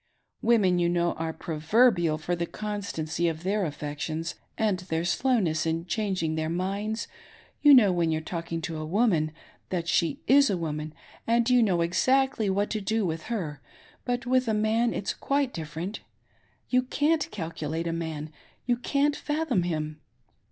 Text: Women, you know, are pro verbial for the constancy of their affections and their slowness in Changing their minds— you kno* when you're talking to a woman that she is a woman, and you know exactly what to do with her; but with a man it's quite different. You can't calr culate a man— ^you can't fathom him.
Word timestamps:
Women, 0.41 0.79
you 0.79 0.89
know, 0.89 1.13
are 1.13 1.31
pro 1.31 1.59
verbial 1.59 2.19
for 2.19 2.35
the 2.35 2.47
constancy 2.47 3.27
of 3.27 3.43
their 3.43 3.65
affections 3.65 4.33
and 4.57 4.79
their 4.79 5.05
slowness 5.05 5.67
in 5.67 5.85
Changing 5.85 6.33
their 6.33 6.49
minds— 6.49 7.07
you 7.61 7.71
kno* 7.75 7.91
when 7.91 8.09
you're 8.09 8.19
talking 8.19 8.61
to 8.61 8.77
a 8.77 8.83
woman 8.87 9.31
that 9.69 9.87
she 9.87 10.19
is 10.25 10.49
a 10.49 10.57
woman, 10.57 10.95
and 11.27 11.47
you 11.51 11.61
know 11.61 11.81
exactly 11.81 12.49
what 12.49 12.71
to 12.71 12.81
do 12.81 13.05
with 13.05 13.25
her; 13.25 13.61
but 14.03 14.25
with 14.25 14.47
a 14.47 14.55
man 14.55 14.91
it's 14.91 15.13
quite 15.13 15.53
different. 15.53 15.99
You 16.69 16.81
can't 16.81 17.29
calr 17.29 17.51
culate 17.53 17.85
a 17.85 17.93
man— 17.93 18.31
^you 18.67 18.81
can't 18.81 19.15
fathom 19.15 19.61
him. 19.61 20.01